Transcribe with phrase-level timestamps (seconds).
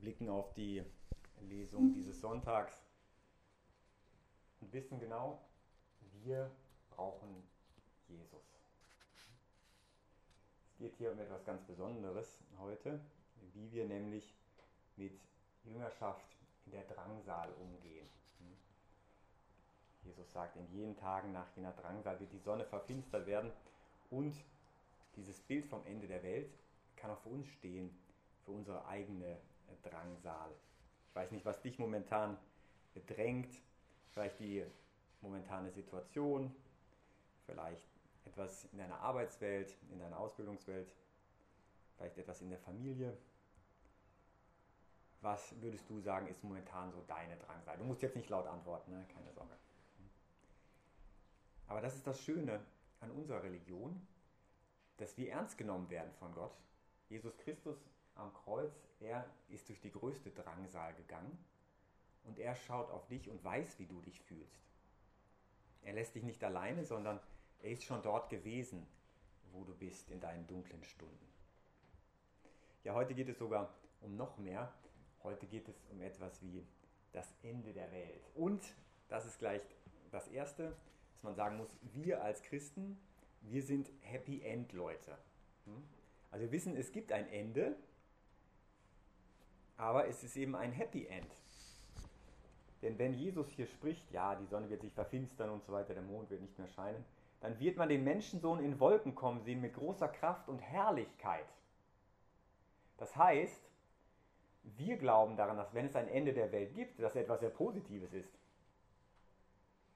[0.00, 0.82] blicken auf die
[1.40, 2.82] Lesung dieses Sonntags
[4.60, 5.40] und wissen genau,
[6.22, 6.50] wir
[6.90, 7.42] brauchen
[8.08, 8.42] Jesus.
[10.70, 13.00] Es geht hier um etwas ganz Besonderes heute,
[13.54, 14.34] wie wir nämlich
[14.96, 15.18] mit
[15.64, 16.26] Jüngerschaft
[16.66, 18.08] in der Drangsal umgehen.
[20.04, 23.52] Jesus sagt, in jenen Tagen nach jener Drangsal wird die Sonne verfinstert werden
[24.10, 24.34] und
[25.16, 26.50] dieses Bild vom Ende der Welt
[26.96, 27.90] kann auch für uns stehen,
[28.44, 29.38] für unsere eigene
[29.82, 30.50] Drangsal.
[31.08, 32.36] Ich weiß nicht, was dich momentan
[32.94, 33.52] bedrängt,
[34.10, 34.64] vielleicht die
[35.20, 36.54] momentane Situation,
[37.46, 37.88] vielleicht
[38.24, 40.92] etwas in deiner Arbeitswelt, in deiner Ausbildungswelt,
[41.96, 43.16] vielleicht etwas in der Familie.
[45.20, 47.76] Was würdest du sagen, ist momentan so deine Drangsal?
[47.78, 49.04] Du musst jetzt nicht laut antworten, ne?
[49.12, 49.54] keine Sorge.
[51.66, 52.60] Aber das ist das Schöne
[53.00, 54.06] an unserer Religion,
[54.96, 56.56] dass wir ernst genommen werden von Gott.
[57.08, 57.76] Jesus Christus
[58.18, 61.38] am Kreuz, er ist durch die größte Drangsal gegangen
[62.24, 64.68] und er schaut auf dich und weiß, wie du dich fühlst.
[65.82, 67.20] Er lässt dich nicht alleine, sondern
[67.62, 68.86] er ist schon dort gewesen,
[69.52, 71.26] wo du bist in deinen dunklen Stunden.
[72.84, 74.72] Ja, heute geht es sogar um noch mehr.
[75.22, 76.66] Heute geht es um etwas wie
[77.12, 78.28] das Ende der Welt.
[78.34, 78.62] Und
[79.08, 79.62] das ist gleich
[80.10, 80.76] das Erste,
[81.12, 82.98] dass man sagen muss, wir als Christen,
[83.42, 85.16] wir sind Happy End Leute.
[85.64, 85.82] Hm?
[86.30, 87.76] Also wir wissen, es gibt ein Ende,
[89.78, 91.32] aber es ist eben ein Happy End.
[92.82, 96.02] Denn wenn Jesus hier spricht, ja, die Sonne wird sich verfinstern und so weiter, der
[96.02, 97.04] Mond wird nicht mehr scheinen,
[97.40, 101.46] dann wird man den Menschensohn in Wolken kommen sehen mit großer Kraft und Herrlichkeit.
[102.98, 103.62] Das heißt,
[104.76, 108.12] wir glauben daran, dass wenn es ein Ende der Welt gibt, dass etwas sehr Positives
[108.12, 108.38] ist.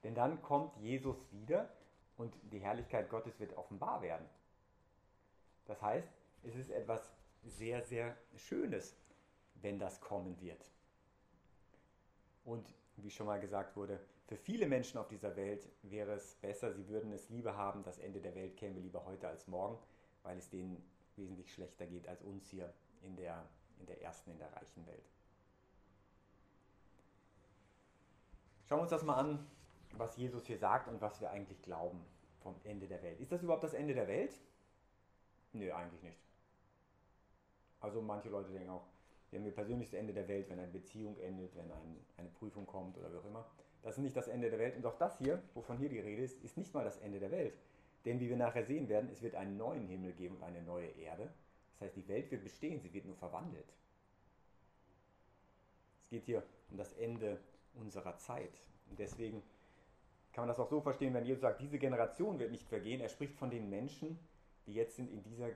[0.05, 1.69] Denn dann kommt Jesus wieder
[2.16, 4.27] und die Herrlichkeit Gottes wird offenbar werden.
[5.66, 6.08] Das heißt,
[6.44, 7.12] es ist etwas
[7.44, 8.97] sehr, sehr Schönes,
[9.62, 10.70] wenn das kommen wird.
[12.44, 16.72] Und wie schon mal gesagt wurde, für viele Menschen auf dieser Welt wäre es besser,
[16.72, 19.78] sie würden es lieber haben, das Ende der Welt käme lieber heute als morgen,
[20.22, 20.82] weil es denen
[21.16, 22.72] wesentlich schlechter geht als uns hier
[23.03, 23.44] in der,
[23.78, 25.10] in der ersten, in der reichen Welt.
[28.64, 29.47] Schauen wir uns das mal an,
[29.97, 32.04] was Jesus hier sagt und was wir eigentlich glauben
[32.41, 33.20] vom Ende der Welt.
[33.20, 34.32] Ist das überhaupt das Ende der Welt?
[35.53, 36.19] Nö, eigentlich nicht.
[37.81, 38.87] Also manche Leute denken auch,
[39.32, 42.66] wir haben ihr persönliches Ende der Welt, wenn eine Beziehung endet, wenn ein, eine Prüfung
[42.66, 43.50] kommt oder wie auch immer.
[43.82, 44.76] Das ist nicht das Ende der Welt.
[44.76, 47.31] Und auch das hier, wovon hier die Rede ist, ist nicht mal das Ende der
[47.31, 47.54] Welt.
[48.04, 50.88] Denn wie wir nachher sehen werden, es wird einen neuen Himmel geben und eine neue
[50.88, 51.32] Erde.
[51.72, 53.72] Das heißt, die Welt wird bestehen, sie wird nur verwandelt.
[56.03, 57.41] Es geht hier um das Ende
[57.75, 58.53] unserer Zeit.
[58.91, 59.43] Und deswegen
[60.34, 63.00] kann man das auch so verstehen, wenn Jesus sagt, diese Generation wird nicht vergehen.
[63.00, 64.19] Er spricht von den Menschen,
[64.66, 65.49] die jetzt sind in dieser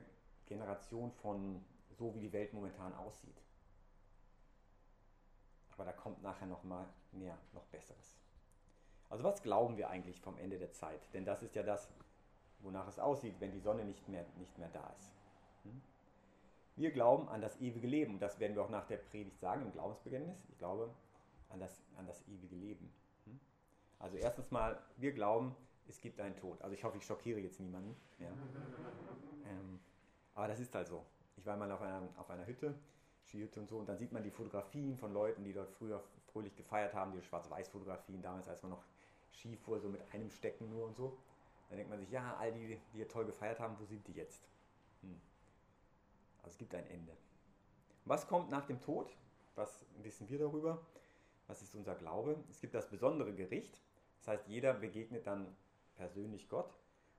[0.47, 3.39] Generation von so, wie die Welt momentan aussieht.
[5.77, 8.17] Aber da kommt nachher noch mal mehr, noch Besseres.
[9.09, 11.13] Also was glauben wir eigentlich vom Ende der Zeit?
[11.13, 11.87] Denn das ist ja das,
[12.59, 15.13] wonach es aussieht, wenn die Sonne nicht mehr, nicht mehr da ist.
[15.63, 15.81] Hm?
[16.75, 18.19] Wir glauben an das ewige Leben.
[18.19, 20.43] Das werden wir auch nach der Predigt sagen im Glaubensbekenntnis.
[20.49, 20.89] Ich glaube
[21.49, 22.91] an das, an das ewige Leben.
[23.25, 23.39] Hm?
[23.99, 25.55] Also erstens mal, wir glauben,
[25.87, 26.59] es gibt einen Tod.
[26.63, 27.95] Also ich hoffe, ich schockiere jetzt niemanden.
[28.19, 28.29] Ja.
[29.45, 29.79] Ähm,
[30.33, 31.05] aber das ist halt so.
[31.37, 32.73] Ich war mal auf einer, auf einer Hütte
[33.27, 33.77] Skihütte und so.
[33.77, 36.01] Und dann sieht man die Fotografien von Leuten, die dort früher
[36.31, 38.83] fröhlich gefeiert haben, die Schwarz-Weiß-Fotografien, damals, als man noch
[39.31, 41.17] Ski fuhr, so mit einem Stecken nur und so.
[41.69, 44.13] Dann denkt man sich, ja, all die, die hier toll gefeiert haben, wo sind die
[44.13, 44.47] jetzt?
[45.01, 45.19] Hm.
[46.39, 47.15] Also es gibt ein Ende.
[48.05, 49.15] Was kommt nach dem Tod?
[49.55, 50.79] Was wissen wir darüber?
[51.47, 52.37] Was ist unser Glaube?
[52.49, 53.81] Es gibt das besondere Gericht.
[54.19, 55.55] Das heißt, jeder begegnet dann
[55.95, 56.73] persönlich Gott,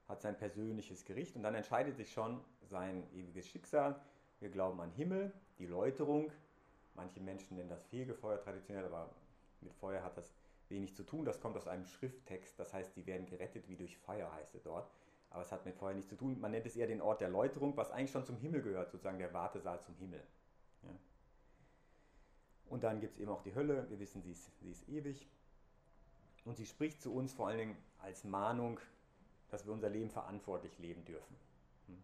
[0.06, 4.00] hat sein persönliches Gericht und dann entscheidet sich schon sein ewiges Schicksal.
[4.40, 6.30] Wir glauben an Himmel, die Läuterung.
[6.94, 9.10] Manche Menschen nennen das Fegefeuer traditionell, aber
[9.60, 10.34] mit Feuer hat das
[10.68, 11.24] wenig zu tun.
[11.24, 14.62] Das kommt aus einem Schrifttext, das heißt, die werden gerettet wie durch Feuer, heißt es
[14.62, 14.90] dort.
[15.30, 16.40] Aber es hat mit Feuer nichts zu tun.
[16.40, 19.18] Man nennt es eher den Ort der Läuterung, was eigentlich schon zum Himmel gehört, sozusagen
[19.18, 20.22] der Wartesaal zum Himmel.
[20.82, 20.90] Ja.
[22.70, 23.88] Und dann gibt es eben auch die Hölle.
[23.90, 25.28] Wir wissen, sie ist, sie ist ewig.
[26.44, 28.80] Und sie spricht zu uns vor allen Dingen als Mahnung,
[29.50, 31.36] dass wir unser Leben verantwortlich leben dürfen.
[31.88, 32.02] Hm.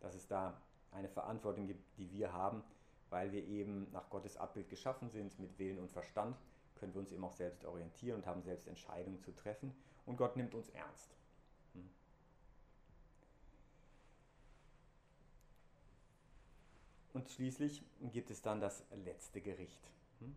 [0.00, 0.60] Dass es da
[0.92, 2.62] eine Verantwortung gibt, die wir haben,
[3.10, 6.36] weil wir eben nach Gottes Abbild geschaffen sind, mit Willen und Verstand,
[6.76, 9.74] können wir uns eben auch selbst orientieren und haben selbst Entscheidungen zu treffen.
[10.06, 11.14] Und Gott nimmt uns ernst.
[11.74, 11.90] Hm.
[17.12, 17.82] Und schließlich
[18.12, 19.90] gibt es dann das letzte Gericht.
[20.20, 20.36] Hm.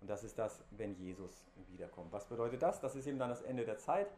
[0.00, 2.12] Und das ist das, wenn Jesus wiederkommt.
[2.12, 2.80] Was bedeutet das?
[2.80, 4.10] Das ist eben dann das Ende der Zeit.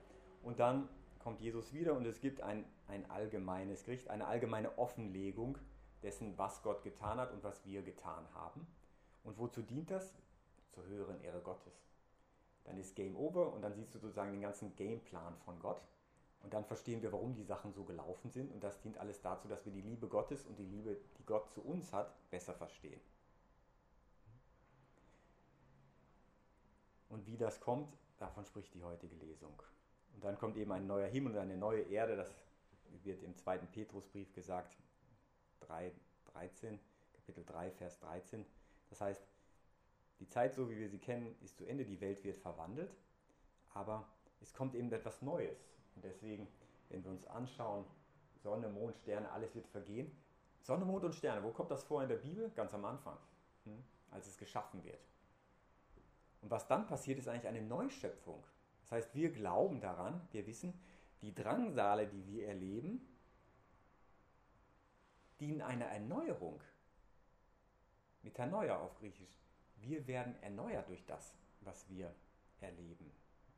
[0.43, 0.89] Und dann
[1.19, 5.59] kommt Jesus wieder und es gibt ein, ein allgemeines Gericht, eine allgemeine Offenlegung
[6.03, 8.67] dessen, was Gott getan hat und was wir getan haben.
[9.25, 10.15] Und wozu dient das?
[10.73, 11.73] Zur höheren Ehre Gottes.
[12.65, 15.81] Dann ist Game Over und dann siehst du sozusagen den ganzen Gameplan von Gott.
[16.43, 18.53] Und dann verstehen wir, warum die Sachen so gelaufen sind.
[18.53, 21.51] Und das dient alles dazu, dass wir die Liebe Gottes und die Liebe, die Gott
[21.51, 23.01] zu uns hat, besser verstehen.
[27.09, 29.61] Und wie das kommt, davon spricht die heutige Lesung.
[30.15, 32.17] Und dann kommt eben ein neuer Himmel und eine neue Erde.
[32.17, 32.31] Das
[33.03, 34.77] wird im zweiten Petrusbrief gesagt,
[35.61, 35.93] 3,
[36.33, 36.79] 13,
[37.15, 38.45] Kapitel 3, Vers 13.
[38.91, 39.23] Das heißt,
[40.21, 42.95] die Zeit, so wie wir sie kennen, ist zu Ende, die Welt wird verwandelt,
[43.75, 44.07] aber
[44.41, 45.59] es kommt eben etwas Neues.
[45.95, 46.49] Und deswegen,
[46.89, 47.85] wenn wir uns anschauen,
[48.43, 50.11] Sonne, Mond, Sterne, alles wird vergehen.
[50.63, 52.51] Sonne, Mond und Sterne, wo kommt das vor in der Bibel?
[52.51, 53.17] Ganz am Anfang,
[53.65, 53.83] hm?
[54.11, 55.01] als es geschaffen wird.
[56.43, 58.43] Und was dann passiert, ist eigentlich eine Neuschöpfung.
[58.83, 60.73] Das heißt, wir glauben daran, wir wissen,
[61.23, 63.01] die Drangsale, die wir erleben,
[65.41, 66.61] dienen einer Erneuerung.
[68.23, 69.35] Metanoia auf Griechisch.
[69.77, 72.13] Wir werden erneuert durch das, was wir
[72.61, 73.13] erleben.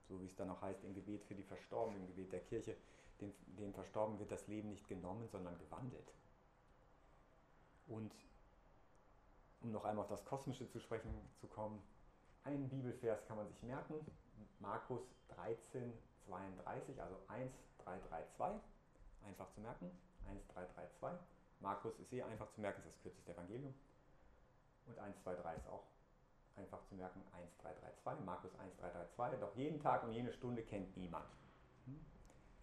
[0.09, 2.77] So wie es dann auch heißt im Gebet für die Verstorbenen, im Gebet der Kirche,
[3.21, 6.13] dem, dem Verstorbenen wird das Leben nicht genommen, sondern gewandelt.
[7.87, 8.13] Und
[9.61, 11.11] um noch einmal auf das Kosmische zu sprechen
[11.41, 11.83] zu kommen,
[12.45, 13.95] einen Bibelvers kann man sich merken,
[14.61, 15.93] Markus 13,
[16.27, 18.61] 32, also 1, 3, 3, 2,
[19.27, 19.91] einfach zu merken,
[20.29, 21.19] 1, 3, 3, 2.
[21.61, 23.75] Markus ist sehr einfach zu merken, ist das kürzeste Evangelium.
[24.87, 25.85] Und 1, 2, 3 ist auch
[26.57, 29.37] einfach zu merken, 1, 3, 3, 2, Markus 1, 3, 3, 2.
[29.37, 31.27] Doch jeden Tag und jede Stunde kennt niemand.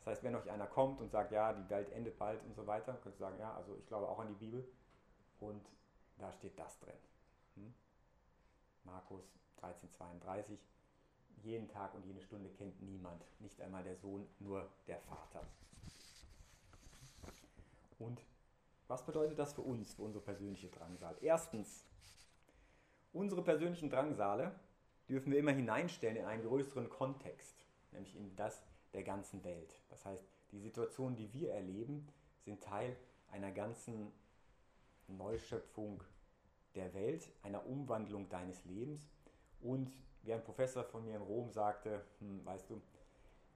[0.05, 2.67] Das heißt, wenn euch einer kommt und sagt, ja, die Welt endet bald und so
[2.67, 4.67] weiter, könnt ihr sagen, ja, also ich glaube auch an die Bibel.
[5.39, 5.65] Und
[6.19, 6.93] da steht das drin.
[7.55, 7.73] Hm?
[8.83, 9.23] Markus
[9.57, 10.59] 13, 32.
[11.41, 15.47] Jeden Tag und jede Stunde kennt niemand, nicht einmal der Sohn, nur der Vater.
[17.97, 18.21] Und
[18.87, 21.15] was bedeutet das für uns, für unsere persönliche Drangsal?
[21.21, 21.85] Erstens,
[23.13, 24.53] unsere persönlichen Drangsale
[25.09, 29.79] dürfen wir immer hineinstellen in einen größeren Kontext, nämlich in das der ganzen Welt.
[29.89, 32.07] Das heißt, die Situationen, die wir erleben,
[32.43, 32.95] sind Teil
[33.31, 34.11] einer ganzen
[35.07, 36.03] Neuschöpfung
[36.75, 39.09] der Welt, einer Umwandlung deines Lebens.
[39.61, 39.91] Und
[40.23, 42.81] wie ein Professor von mir in Rom sagte, hm, weißt du,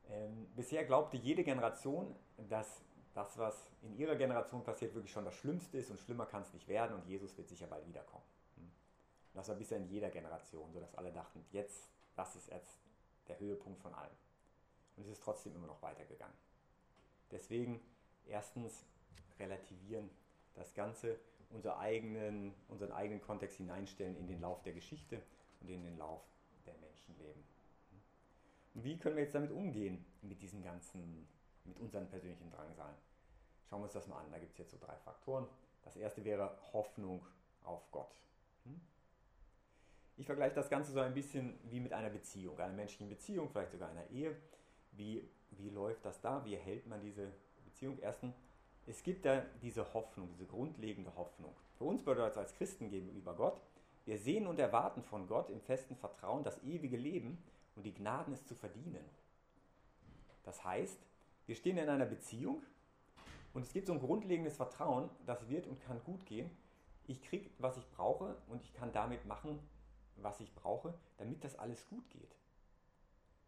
[0.09, 2.81] ähm, bisher glaubte jede Generation, dass
[3.13, 6.53] das, was in ihrer Generation passiert, wirklich schon das Schlimmste ist und schlimmer kann es
[6.53, 8.23] nicht werden und Jesus wird sicher bald wiederkommen.
[8.55, 8.71] Hm.
[9.33, 12.79] Das war bisher in jeder Generation, so dass alle dachten, jetzt, das ist jetzt
[13.27, 14.15] der Höhepunkt von allem.
[14.95, 16.35] Und es ist trotzdem immer noch weitergegangen.
[17.31, 17.79] Deswegen
[18.27, 18.85] erstens
[19.39, 20.09] relativieren
[20.55, 21.19] das Ganze,
[21.51, 25.21] unser eigenen, unseren eigenen Kontext hineinstellen in den Lauf der Geschichte
[25.61, 26.21] und in den Lauf
[26.65, 27.43] der Menschenleben.
[28.75, 31.27] Und wie können wir jetzt damit umgehen, mit diesem ganzen,
[31.69, 32.95] mit unseren persönlichen Drangsalen?
[33.69, 34.31] Schauen wir uns das mal an.
[34.31, 35.47] Da gibt es jetzt so drei Faktoren.
[35.83, 37.25] Das erste wäre Hoffnung
[37.63, 38.11] auf Gott.
[38.65, 38.79] Hm?
[40.17, 43.71] Ich vergleiche das Ganze so ein bisschen wie mit einer Beziehung, einer menschlichen Beziehung, vielleicht
[43.71, 44.35] sogar einer Ehe.
[44.91, 46.43] Wie, wie läuft das da?
[46.43, 47.31] Wie erhält man diese
[47.63, 47.97] Beziehung?
[48.01, 48.35] Erstens,
[48.85, 51.55] es gibt da diese Hoffnung, diese grundlegende Hoffnung.
[51.77, 53.61] Für uns bedeutet das als Christen gegenüber Gott,
[54.05, 57.37] wir sehen und erwarten von Gott im festen Vertrauen das ewige Leben
[57.75, 59.05] und die Gnaden es zu verdienen.
[60.43, 60.97] Das heißt,
[61.49, 62.61] wir stehen in einer Beziehung
[63.55, 66.47] und es gibt so ein grundlegendes Vertrauen, das wird und kann gut gehen.
[67.07, 69.59] Ich kriege, was ich brauche und ich kann damit machen,
[70.17, 72.35] was ich brauche, damit das alles gut geht.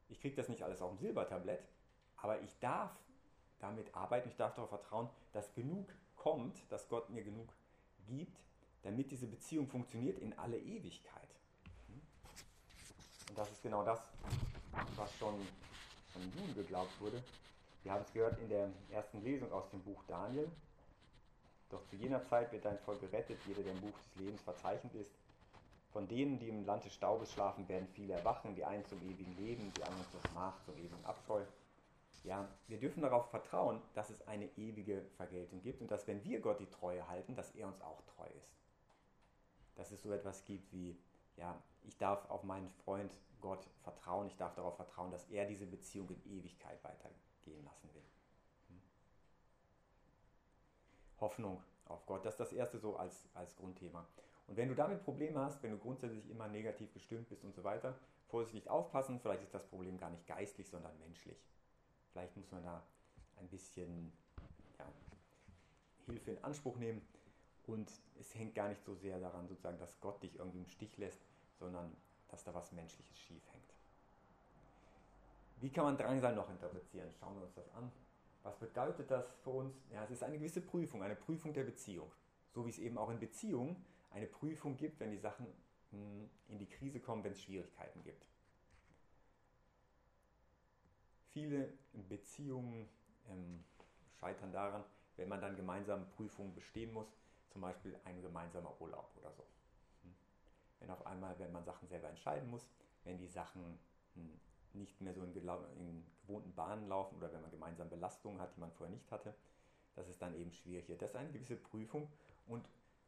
[0.09, 1.63] Ich kriege das nicht alles auf dem Silbertablett,
[2.17, 2.89] aber ich darf
[3.59, 7.53] damit arbeiten, ich darf darauf vertrauen, dass genug kommt, dass Gott mir genug
[8.07, 8.41] gibt,
[8.81, 11.29] damit diese Beziehung funktioniert in alle Ewigkeit.
[13.29, 14.01] Und das ist genau das,
[14.95, 15.35] was schon
[16.11, 17.21] von den Juden geglaubt wurde.
[17.83, 20.49] Wir haben es gehört in der ersten Lesung aus dem Buch Daniel.
[21.69, 24.93] Doch zu jener Zeit wird dein Volk gerettet, jeder, der im Buch des Lebens verzeichnet
[24.95, 25.11] ist.
[25.91, 29.35] Von denen, die im Land des Staubes schlafen, werden viele erwachen, die einen zum ewigen
[29.37, 31.43] Leben, die anderen zur Schmach, zum ewigen Abscheu.
[32.23, 36.39] Ja, wir dürfen darauf vertrauen, dass es eine ewige Vergeltung gibt und dass, wenn wir
[36.39, 38.51] Gott die Treue halten, dass er uns auch treu ist
[39.75, 40.95] dass es so etwas gibt wie,
[41.37, 45.65] ja, ich darf auf meinen Freund Gott vertrauen, ich darf darauf vertrauen, dass er diese
[45.65, 46.79] Beziehung in Ewigkeit
[47.41, 48.03] weitergehen lassen will.
[48.69, 48.81] Hm.
[51.19, 54.07] Hoffnung auf Gott, das ist das erste so als, als Grundthema.
[54.47, 57.63] Und wenn du damit Probleme hast, wenn du grundsätzlich immer negativ gestimmt bist und so
[57.63, 61.37] weiter, vorsichtig aufpassen, vielleicht ist das Problem gar nicht geistlich, sondern menschlich.
[62.11, 62.83] Vielleicht muss man da
[63.37, 64.11] ein bisschen
[64.79, 64.85] ja,
[66.05, 67.01] Hilfe in Anspruch nehmen.
[67.67, 70.97] Und es hängt gar nicht so sehr daran, sozusagen, dass Gott dich irgendwie im Stich
[70.97, 71.21] lässt,
[71.59, 71.95] sondern
[72.29, 73.70] dass da was Menschliches schief hängt.
[75.61, 77.13] Wie kann man Drangsal noch interpretieren?
[77.19, 77.91] Schauen wir uns das an.
[78.41, 79.75] Was bedeutet das für uns?
[79.91, 82.11] Ja, es ist eine gewisse Prüfung, eine Prüfung der Beziehung.
[82.49, 85.45] So wie es eben auch in Beziehungen eine Prüfung gibt, wenn die Sachen
[85.91, 88.25] hm, in die Krise kommen, wenn es Schwierigkeiten gibt.
[91.29, 91.71] Viele
[92.09, 92.89] Beziehungen
[93.29, 93.63] ähm,
[94.19, 94.83] scheitern daran,
[95.15, 97.07] wenn man dann gemeinsame Prüfungen bestehen muss,
[97.49, 99.43] zum Beispiel ein gemeinsamer Urlaub oder so.
[100.01, 100.15] Hm.
[100.79, 102.67] Wenn auf einmal, wenn man Sachen selber entscheiden muss,
[103.03, 103.77] wenn die Sachen
[104.15, 104.39] hm,
[104.75, 108.59] nicht mehr so in, in gewohnten Bahnen laufen oder wenn man gemeinsam Belastungen hat, die
[108.59, 109.35] man vorher nicht hatte,
[109.95, 110.85] dass es dann eben schwierig.
[110.99, 112.11] Das ist eine gewisse Prüfung
[112.47, 112.67] und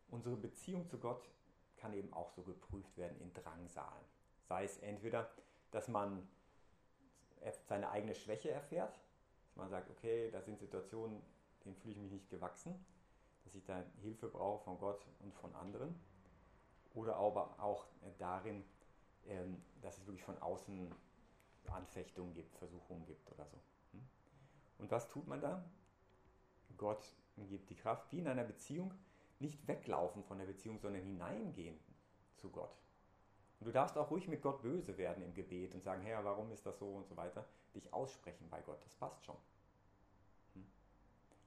[0.09, 1.29] unsere Beziehung zu Gott
[1.77, 4.05] kann eben auch so geprüft werden in Drangsalen.
[4.47, 5.29] Sei es entweder,
[5.71, 6.27] dass man
[7.67, 8.99] seine eigene Schwäche erfährt,
[9.47, 11.21] dass man sagt, okay, da sind Situationen,
[11.65, 12.73] denen fühle ich mich nicht gewachsen,
[13.43, 15.93] dass ich da Hilfe brauche von Gott und von anderen.
[16.93, 17.87] Oder aber auch
[18.19, 18.63] darin,
[19.25, 20.93] ähm, dass es wirklich von außen
[21.71, 23.57] Anfechtungen gibt, Versuchungen gibt oder so.
[23.93, 24.07] Hm?
[24.79, 25.63] Und was tut man da?
[26.77, 27.05] Gott
[27.37, 28.93] gibt die Kraft, wie in einer Beziehung,
[29.39, 31.79] nicht weglaufen von der Beziehung, sondern hineingehen
[32.35, 32.75] zu Gott.
[33.59, 36.51] Und du darfst auch ruhig mit Gott böse werden im Gebet und sagen, Herr, warum
[36.51, 37.45] ist das so und so weiter.
[37.75, 39.37] Dich aussprechen bei Gott, das passt schon.
[40.53, 40.65] Hm?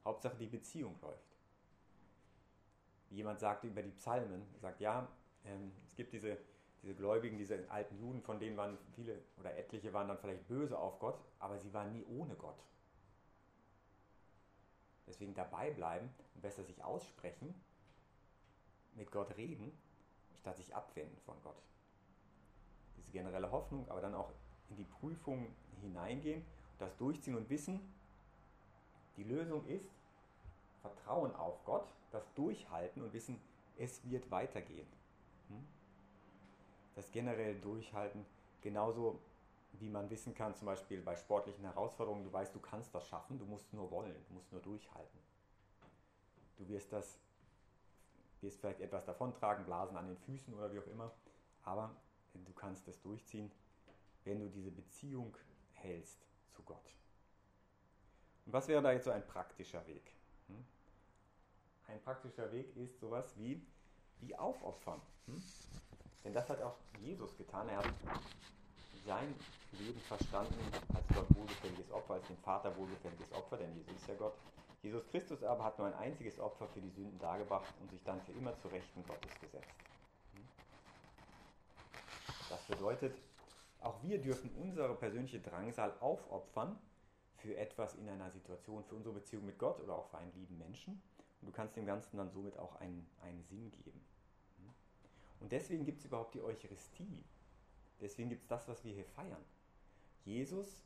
[0.05, 1.37] Hauptsache die Beziehung läuft.
[3.11, 5.09] Jemand sagte über die Psalmen, sagt, ja,
[5.45, 6.39] ähm, es gibt diese,
[6.87, 10.79] diese Gläubigen, diese alten Juden, von denen waren viele oder etliche waren dann vielleicht böse
[10.79, 12.63] auf Gott, aber sie waren nie ohne Gott.
[15.05, 17.53] Deswegen dabei bleiben und besser sich aussprechen,
[18.95, 19.77] mit Gott reden,
[20.39, 21.61] statt sich abwenden von Gott.
[22.97, 24.33] Diese generelle Hoffnung, aber dann auch
[24.71, 25.49] in die Prüfung
[25.81, 26.47] hineingehen,
[26.79, 27.81] das durchziehen und wissen,
[29.17, 29.91] die Lösung ist
[30.83, 33.41] Vertrauen auf Gott, das Durchhalten und wissen,
[33.77, 34.87] es wird weitergehen.
[35.49, 35.67] Hm?
[36.97, 38.25] Das generell Durchhalten,
[38.63, 39.21] genauso
[39.75, 43.39] wie man wissen kann, zum Beispiel bei sportlichen Herausforderungen, du weißt, du kannst das schaffen,
[43.39, 45.21] du musst nur wollen, du musst nur durchhalten.
[46.57, 47.19] Du wirst das,
[48.41, 51.13] wirst vielleicht etwas davontragen, Blasen an den Füßen oder wie auch immer,
[51.65, 51.95] aber
[52.33, 53.51] du kannst es durchziehen,
[54.25, 55.37] wenn du diese Beziehung
[55.75, 56.97] hältst zu Gott.
[58.47, 60.13] Und was wäre da jetzt so ein praktischer Weg?
[60.49, 60.65] Hm?
[61.89, 63.61] Ein praktischer Weg ist sowas wie,
[64.21, 65.03] wie aufopfern.
[65.27, 65.43] Hm?
[66.25, 67.69] Denn das hat auch Jesus getan.
[67.69, 67.87] Er hat
[69.07, 69.35] sein
[69.73, 70.59] Leben verstanden
[70.95, 74.35] als Gott wohlgefälliges Opfer, als dem Vater wohlgefälliges Opfer, denn Jesus ist ja Gott.
[74.83, 78.21] Jesus Christus aber hat nur ein einziges Opfer für die Sünden dargebracht und sich dann
[78.23, 79.69] für immer zu Rechten Gottes gesetzt.
[82.49, 83.17] Das bedeutet,
[83.81, 86.79] auch wir dürfen unsere persönliche Drangsal aufopfern
[87.37, 90.59] für etwas in einer Situation, für unsere Beziehung mit Gott oder auch für einen lieben
[90.59, 91.03] Menschen.
[91.41, 94.05] Und du kannst dem Ganzen dann somit auch einen, einen Sinn geben.
[95.41, 97.25] Und deswegen gibt es überhaupt die Eucharistie.
[98.01, 99.45] Deswegen gibt es das, was wir hier feiern.
[100.25, 100.85] Jesus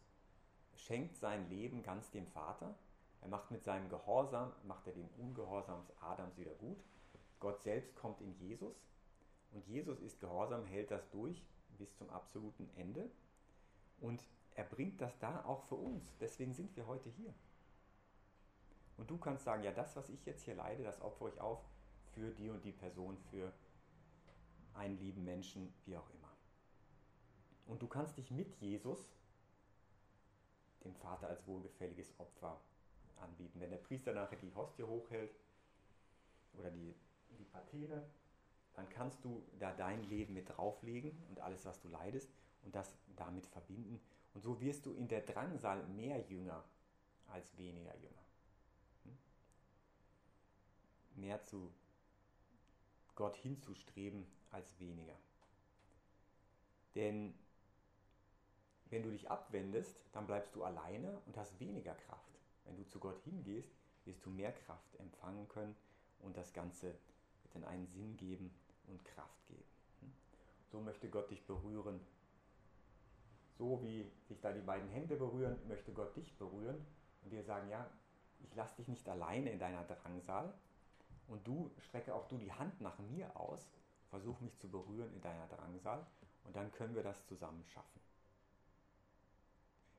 [0.75, 2.75] schenkt sein Leben ganz dem Vater.
[3.21, 6.79] Er macht mit seinem Gehorsam, macht er den Ungehorsam Adams wieder gut.
[7.39, 8.77] Gott selbst kommt in Jesus
[9.53, 11.43] und Jesus ist gehorsam, hält das durch
[11.79, 13.11] bis zum absoluten Ende.
[14.01, 14.23] Und
[14.55, 16.17] er bringt das da auch für uns.
[16.19, 17.35] Deswegen sind wir heute hier.
[18.97, 21.65] Und du kannst sagen, ja, das, was ich jetzt hier leide, das opfere ich auf
[22.13, 23.53] für die und die Person, für
[24.75, 26.31] einen lieben Menschen, wie auch immer.
[27.67, 29.09] Und du kannst dich mit Jesus
[30.85, 32.61] dem Vater als wohlgefälliges Opfer
[33.21, 33.61] anbieten.
[33.61, 35.35] Wenn der Priester nachher die Hostie hochhält
[36.55, 36.95] oder die,
[37.39, 38.03] die Patene,
[38.75, 42.31] dann kannst du da dein Leben mit drauflegen und alles, was du leidest
[42.63, 44.01] und das damit verbinden.
[44.35, 46.65] Und so wirst du in der Drangsal mehr Jünger
[47.29, 48.25] als weniger Jünger.
[49.05, 49.19] Hm?
[51.17, 51.73] Mehr zu
[53.21, 55.15] Gott hinzustreben als weniger.
[56.95, 57.35] Denn
[58.89, 62.41] wenn du dich abwendest, dann bleibst du alleine und hast weniger Kraft.
[62.65, 63.71] Wenn du zu Gott hingehst,
[64.07, 65.77] wirst du mehr Kraft empfangen können
[66.21, 68.51] und das Ganze wird dann einen Sinn geben
[68.87, 69.69] und Kraft geben.
[70.01, 70.13] Hm?
[70.73, 72.01] So möchte Gott dich berühren.
[73.59, 76.87] So wie sich da die beiden Hände berühren, möchte Gott dich berühren
[77.23, 77.87] und dir sagen, ja,
[78.39, 80.55] ich lasse dich nicht alleine in deiner Drangsal
[81.31, 83.67] und du strecke auch du die Hand nach mir aus,
[84.11, 86.05] versuch mich zu berühren in deiner Drangsal
[86.45, 88.01] und dann können wir das zusammen schaffen.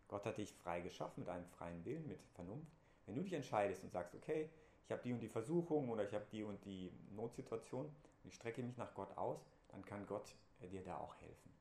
[0.07, 2.71] Gott hat dich frei geschaffen mit einem freien Willen, mit Vernunft.
[3.05, 4.49] Wenn du dich entscheidest und sagst, okay,
[4.85, 8.35] ich habe die und die Versuchung oder ich habe die und die Notsituation und ich
[8.35, 11.53] strecke mich nach Gott aus, dann kann Gott dir da auch helfen.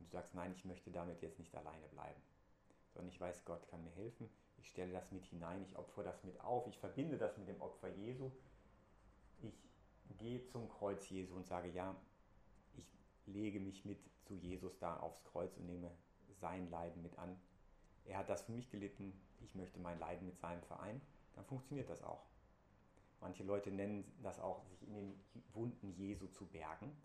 [0.00, 2.20] Und du sagst, nein, ich möchte damit jetzt nicht alleine bleiben,
[2.92, 4.28] sondern ich weiß, Gott kann mir helfen.
[4.60, 7.60] Ich stelle das mit hinein, ich opfere das mit auf, ich verbinde das mit dem
[7.60, 8.30] Opfer Jesu.
[9.40, 9.58] Ich
[10.18, 11.96] gehe zum Kreuz Jesu und sage, ja,
[12.76, 12.86] ich
[13.26, 15.90] lege mich mit zu Jesus da aufs Kreuz und nehme
[16.40, 17.40] sein Leiden mit an.
[18.04, 21.00] Er hat das für mich gelitten, ich möchte mein Leiden mit seinem vereinen,
[21.34, 22.26] dann funktioniert das auch.
[23.20, 25.20] Manche Leute nennen das auch, sich in den
[25.52, 26.96] Wunden Jesu zu bergen.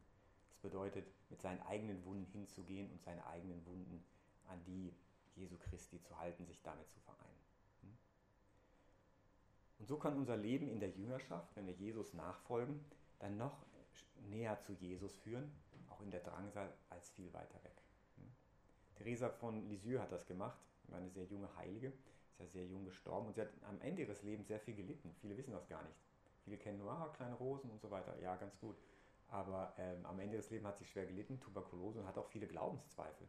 [0.61, 4.03] bedeutet, mit seinen eigenen Wunden hinzugehen und seine eigenen Wunden
[4.47, 4.95] an die
[5.35, 7.44] Jesu Christi zu halten, sich damit zu vereinen.
[9.79, 12.83] Und so kann unser Leben in der Jüngerschaft, wenn wir Jesus nachfolgen,
[13.19, 13.65] dann noch
[14.29, 15.51] näher zu Jesus führen,
[15.89, 17.75] auch in der Drangsal als viel weiter weg.
[18.17, 18.31] Hm?
[18.95, 22.85] Theresa von Lisieux hat das gemacht, war eine sehr junge Heilige, ist ja sehr jung
[22.85, 25.13] gestorben und sie hat am Ende ihres Lebens sehr viel gelitten.
[25.21, 25.97] Viele wissen das gar nicht.
[26.43, 28.17] Viele kennen nur, ah, kleine Rosen und so weiter.
[28.21, 28.75] Ja, ganz gut.
[29.29, 32.47] Aber ähm, am Ende des Lebens hat sie schwer gelitten, Tuberkulose und hat auch viele
[32.47, 33.27] Glaubenszweifel.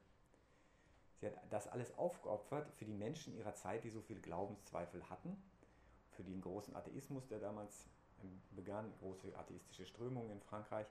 [1.21, 5.43] Sie hat das alles aufgeopfert für die Menschen ihrer Zeit, die so viele Glaubenszweifel hatten,
[6.17, 7.87] für den großen Atheismus, der damals
[8.23, 10.87] ähm, begann, große atheistische Strömungen in Frankreich.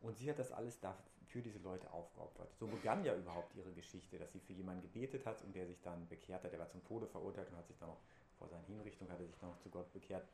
[0.00, 0.78] Und sie hat das alles
[1.26, 2.54] für diese Leute aufgeopfert.
[2.58, 5.80] So begann ja überhaupt ihre Geschichte, dass sie für jemanden gebetet hat und der sich
[5.82, 6.52] dann bekehrt hat.
[6.52, 8.00] Der war zum Tode verurteilt und hat sich dann auch
[8.38, 10.26] vor seiner Hinrichtung hat er sich dann auch zu Gott bekehrt.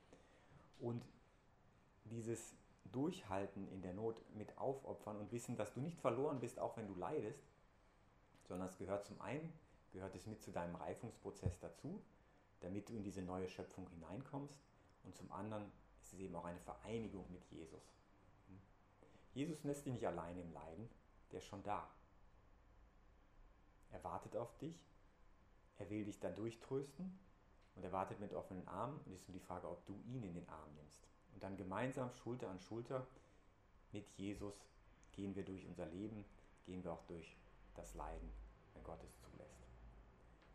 [0.78, 1.04] Und
[2.04, 2.54] dieses
[2.92, 6.86] Durchhalten in der Not mit aufopfern und wissen, dass du nicht verloren bist, auch wenn
[6.86, 7.42] du leidest,
[8.46, 9.52] sondern es gehört zum einen,
[9.92, 12.00] gehört es mit zu deinem Reifungsprozess dazu,
[12.64, 14.58] damit du in diese neue Schöpfung hineinkommst
[15.04, 15.70] und zum anderen
[16.02, 17.82] ist es eben auch eine Vereinigung mit Jesus.
[18.48, 18.58] Hm?
[19.34, 20.88] Jesus lässt dich nicht alleine im Leiden,
[21.30, 21.88] der ist schon da.
[23.92, 24.82] Er wartet auf dich,
[25.78, 27.18] er will dich dann durchtrösten
[27.76, 30.22] und er wartet mit offenen Armen und es ist nur die Frage, ob du ihn
[30.22, 31.06] in den Arm nimmst.
[31.34, 33.06] Und dann gemeinsam Schulter an Schulter
[33.92, 34.54] mit Jesus
[35.12, 36.24] gehen wir durch unser Leben,
[36.64, 37.36] gehen wir auch durch
[37.74, 38.30] das Leiden,
[38.72, 39.66] wenn Gott es zulässt.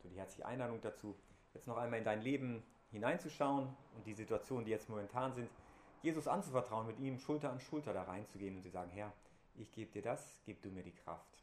[0.01, 1.15] So die herzliche Einladung dazu,
[1.53, 5.49] jetzt noch einmal in dein Leben hineinzuschauen und die Situationen, die jetzt momentan sind,
[6.01, 9.11] Jesus anzuvertrauen, mit ihm Schulter an Schulter da reinzugehen und zu sagen, Herr,
[9.55, 11.38] ich gebe dir das, gib du mir die Kraft.